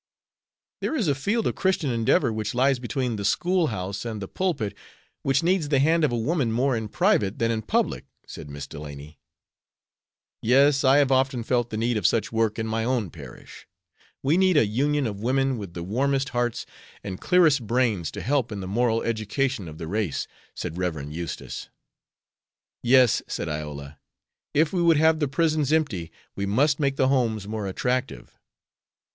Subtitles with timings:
[0.79, 4.27] "There is a field of Christian endeavor which lies between the school house and the
[4.27, 4.75] pulpit,
[5.21, 8.65] which needs the hand of a woman more in private than in public," said Miss
[8.65, 9.19] Delany.
[10.41, 13.67] "Yes, I have often felt the need of such work in my own parish.
[14.23, 16.65] We need a union of women with the warmest hearts
[17.03, 20.25] and clearest brains to help in the moral education of the race,"
[20.55, 21.11] said Rev.
[21.11, 21.69] Eustace.
[22.81, 23.99] "Yes," said Iola,
[24.55, 28.35] "if we would have the prisons empty we must make the homes more attractive."